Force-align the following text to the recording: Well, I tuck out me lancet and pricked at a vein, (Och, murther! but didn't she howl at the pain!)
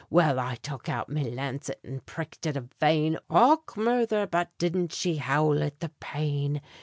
Well, 0.09 0.39
I 0.39 0.55
tuck 0.55 0.89
out 0.89 1.09
me 1.09 1.29
lancet 1.29 1.79
and 1.83 2.03
pricked 2.03 2.47
at 2.47 2.57
a 2.57 2.65
vein, 2.79 3.19
(Och, 3.29 3.77
murther! 3.77 4.25
but 4.25 4.49
didn't 4.57 4.93
she 4.93 5.17
howl 5.17 5.61
at 5.61 5.79
the 5.79 5.89
pain!) 5.99 6.59